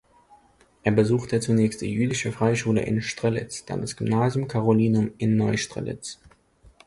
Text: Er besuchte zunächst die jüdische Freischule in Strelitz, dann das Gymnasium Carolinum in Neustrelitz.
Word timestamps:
Er 0.81 0.93
besuchte 0.93 1.39
zunächst 1.41 1.81
die 1.81 1.93
jüdische 1.93 2.31
Freischule 2.31 2.81
in 2.81 3.03
Strelitz, 3.03 3.65
dann 3.65 3.81
das 3.81 3.95
Gymnasium 3.97 4.47
Carolinum 4.47 5.11
in 5.19 5.35
Neustrelitz. 5.37 6.17